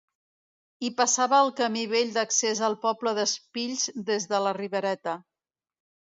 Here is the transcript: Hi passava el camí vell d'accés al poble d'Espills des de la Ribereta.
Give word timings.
Hi 0.85 0.89
passava 1.01 1.41
el 1.47 1.51
camí 1.59 1.83
vell 1.91 2.13
d'accés 2.15 2.63
al 2.69 2.77
poble 2.87 3.15
d'Espills 3.21 3.85
des 4.09 4.27
de 4.35 4.43
la 4.47 4.57
Ribereta. 4.61 5.17